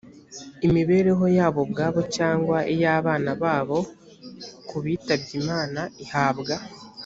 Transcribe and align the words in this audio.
imibereho 0.67 1.25
yabo 1.37 1.59
ubwabo 1.65 2.01
cyangwa 2.15 2.57
iy 2.73 2.83
abana 2.97 3.31
babo 3.41 3.79
kubitabye 4.69 5.33
imana 5.41 5.81
ihabwa 6.03 6.55